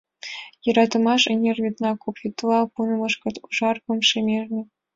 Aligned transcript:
Йӧратымаш 0.63 1.23
эҥер 1.31 1.57
вӱдна 1.63 1.91
куп 2.01 2.15
вӱдла 2.21 2.59
пунышкыш, 2.73 3.35
ужаргыш, 3.47 4.03
шемеме… 4.09 4.61